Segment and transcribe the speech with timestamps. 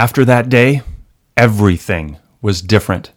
[0.00, 0.80] After that day,
[1.36, 3.12] everything was different.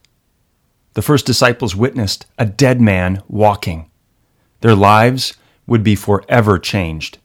[0.95, 3.89] The first disciples witnessed a dead man walking.
[4.59, 7.19] Their lives would be forever changed.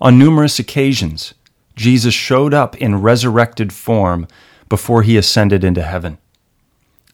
[0.00, 1.34] On numerous occasions,
[1.74, 4.28] Jesus showed up in resurrected form
[4.68, 6.18] before he ascended into heaven.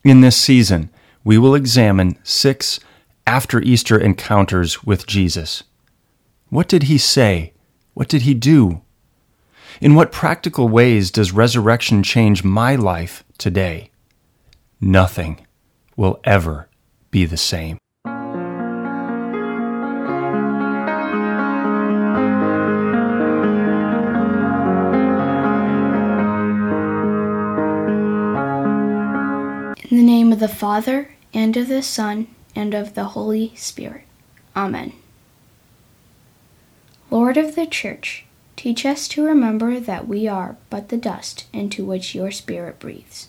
[0.05, 0.91] In this season,
[1.25, 2.81] we will examine six
[3.27, 5.63] after Easter encounters with Jesus.
[6.51, 7.55] What did he say?
[7.95, 8.83] What did he do?
[9.79, 13.91] In what practical ways does resurrection change my life today?
[14.81, 15.47] Nothing
[15.97, 16.69] will ever
[17.11, 17.79] be the same.
[29.89, 34.05] In the name of the Father, and of the Son, and of the Holy Spirit.
[34.57, 34.95] Amen.
[37.11, 38.26] Lord of the Church,
[38.57, 43.29] Teach us to remember that we are but the dust into which your Spirit breathes.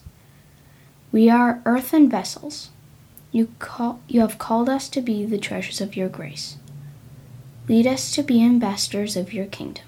[1.12, 2.70] We are earthen vessels.
[3.32, 6.58] You, call, you have called us to be the treasures of your grace.
[7.68, 9.84] Lead us to be ambassadors of your kingdom.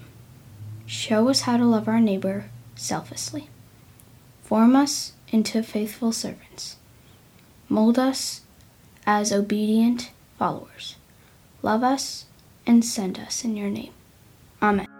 [0.86, 3.48] Show us how to love our neighbor selflessly.
[4.42, 6.76] Form us into faithful servants.
[7.68, 8.42] Mold us
[9.06, 10.96] as obedient followers.
[11.62, 12.26] Love us
[12.66, 13.92] and send us in your name.
[14.60, 14.99] Amen.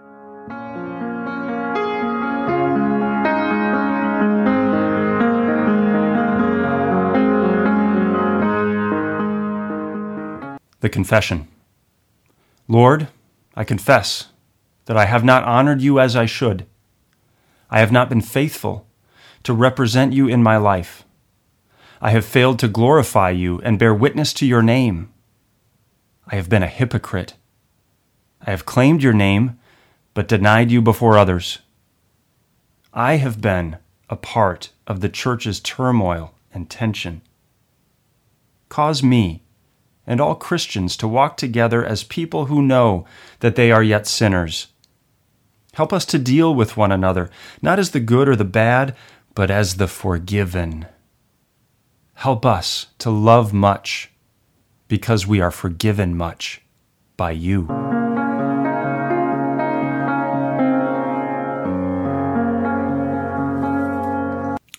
[10.80, 11.46] The Confession
[12.66, 13.08] Lord,
[13.54, 14.28] I confess
[14.86, 16.66] that I have not honored you as I should.
[17.68, 18.86] I have not been faithful
[19.42, 21.04] to represent you in my life.
[22.00, 25.12] I have failed to glorify you and bear witness to your name.
[26.26, 27.34] I have been a hypocrite.
[28.40, 29.58] I have claimed your name,
[30.14, 31.58] but denied you before others.
[32.94, 33.76] I have been
[34.08, 37.20] a part of the church's turmoil and tension.
[38.70, 39.42] Cause me
[40.10, 43.04] and all Christians to walk together as people who know
[43.38, 44.66] that they are yet sinners.
[45.74, 47.30] Help us to deal with one another,
[47.62, 48.96] not as the good or the bad,
[49.36, 50.86] but as the forgiven.
[52.14, 54.10] Help us to love much
[54.88, 56.60] because we are forgiven much
[57.16, 57.68] by you.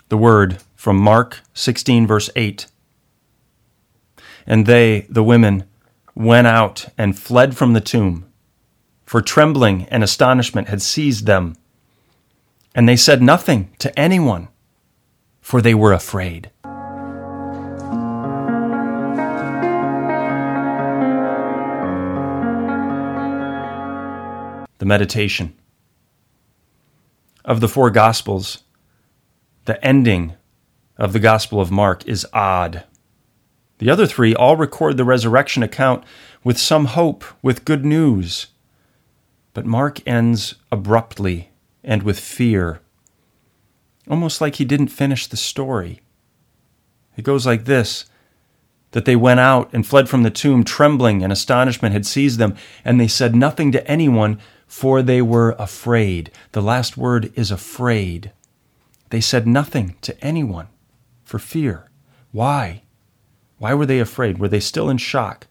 [0.09, 2.65] The word from Mark 16, verse 8
[4.45, 5.65] and they, the women,
[6.15, 8.31] went out and fled from the tomb,
[9.05, 11.55] for trembling and astonishment had seized them.
[12.73, 14.47] And they said nothing to anyone,
[15.41, 16.51] for they were afraid.
[24.77, 25.53] The meditation.
[27.43, 28.63] Of the four Gospels,
[29.65, 30.33] the ending
[30.97, 32.83] of the Gospel of Mark is odd.
[33.81, 36.03] The other three all record the resurrection account
[36.43, 38.45] with some hope, with good news.
[39.55, 41.49] But Mark ends abruptly
[41.83, 42.81] and with fear,
[44.07, 45.99] almost like he didn't finish the story.
[47.17, 48.05] It goes like this
[48.91, 52.55] that they went out and fled from the tomb, trembling and astonishment had seized them,
[52.85, 56.29] and they said nothing to anyone, for they were afraid.
[56.51, 58.31] The last word is afraid.
[59.09, 60.67] They said nothing to anyone
[61.23, 61.89] for fear.
[62.31, 62.83] Why?
[63.61, 64.39] Why were they afraid?
[64.39, 65.45] Were they still in shock?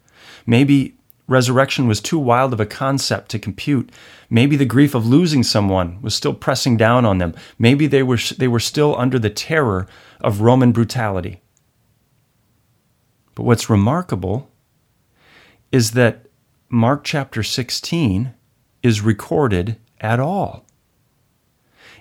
[0.45, 0.97] Maybe
[1.29, 3.89] resurrection was too wild of a concept to compute.
[4.29, 7.37] Maybe the grief of losing someone was still pressing down on them.
[7.57, 9.87] Maybe they were, they were still under the terror
[10.21, 11.41] of Roman brutality.
[13.37, 14.51] But what's remarkable
[15.71, 16.27] is that
[16.69, 18.35] Mark chapter 16
[18.83, 20.67] is recorded at all.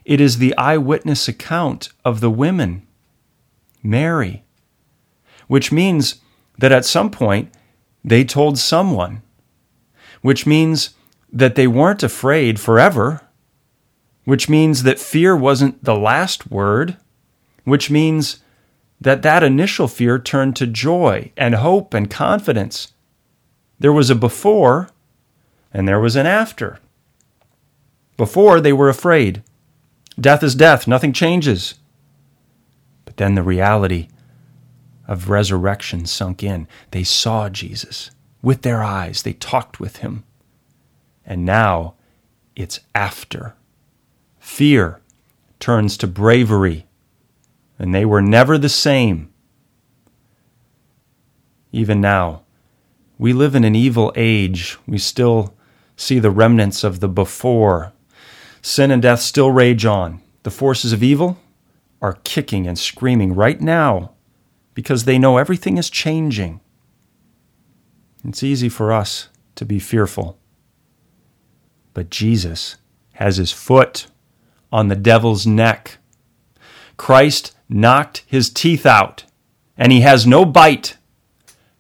[0.06, 2.88] It is the eyewitness account of the women,
[3.84, 4.44] Mary,
[5.50, 6.22] which means
[6.60, 7.52] that at some point
[8.06, 9.24] they told someone,
[10.22, 10.92] which means
[11.34, 13.22] that they weren't afraid forever,
[14.26, 16.98] which means that fear wasn't the last word,
[17.64, 18.42] which means
[19.02, 22.94] that that initial fear turned to joy and hope and confidence.
[23.80, 24.92] There was a before
[25.74, 26.78] and there was an after.
[28.18, 29.42] Before, they were afraid.
[30.20, 31.74] Death is death, nothing changes.
[33.06, 34.10] But then the reality
[35.10, 36.68] of resurrection sunk in.
[36.92, 38.12] They saw Jesus
[38.42, 40.24] with their eyes, they talked with him.
[41.26, 41.96] And now
[42.56, 43.56] it's after.
[44.40, 45.02] Fear
[45.60, 46.86] turns to bravery
[47.78, 49.34] and they were never the same.
[51.72, 52.44] Even now,
[53.18, 54.78] we live in an evil age.
[54.88, 55.56] We still
[55.96, 57.94] see the remnants of the before.
[58.62, 60.22] Sin and death still rage on.
[60.44, 61.38] The forces of evil
[62.02, 64.12] are kicking and screaming right now
[64.74, 66.62] because they know everything is changing.
[68.24, 70.38] It's easy for us to be fearful.
[71.94, 72.78] But Jesus
[73.14, 74.08] has his foot
[74.72, 75.98] on the devil's neck.
[76.98, 79.26] Christ knocked his teeth out,
[79.78, 80.98] and he has no bite.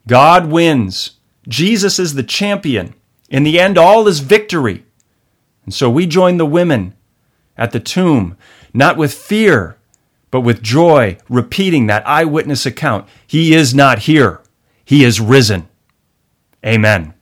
[0.07, 1.11] God wins.
[1.47, 2.93] Jesus is the champion.
[3.29, 4.85] In the end, all is victory.
[5.65, 6.95] And so we join the women
[7.57, 8.37] at the tomb,
[8.73, 9.77] not with fear,
[10.31, 13.07] but with joy, repeating that eyewitness account.
[13.25, 14.41] He is not here,
[14.85, 15.67] he is risen.
[16.65, 17.13] Amen.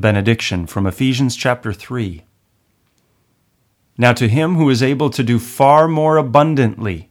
[0.00, 2.24] Benediction from Ephesians chapter 3.
[3.98, 7.10] Now, to him who is able to do far more abundantly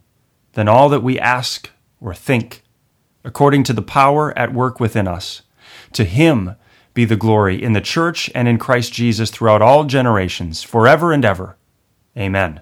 [0.52, 1.70] than all that we ask
[2.00, 2.62] or think,
[3.24, 5.42] according to the power at work within us,
[5.92, 6.56] to him
[6.94, 11.24] be the glory in the church and in Christ Jesus throughout all generations, forever and
[11.24, 11.56] ever.
[12.16, 12.60] Amen.